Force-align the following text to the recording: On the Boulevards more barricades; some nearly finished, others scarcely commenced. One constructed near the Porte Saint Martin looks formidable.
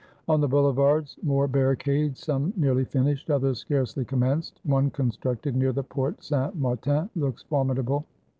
On 0.27 0.41
the 0.41 0.47
Boulevards 0.47 1.15
more 1.21 1.47
barricades; 1.47 2.21
some 2.21 2.53
nearly 2.57 2.85
finished, 2.85 3.29
others 3.29 3.59
scarcely 3.59 4.03
commenced. 4.03 4.59
One 4.63 4.89
constructed 4.89 5.55
near 5.55 5.73
the 5.73 5.83
Porte 5.83 6.23
Saint 6.23 6.55
Martin 6.55 7.07
looks 7.15 7.43
formidable. 7.43 8.05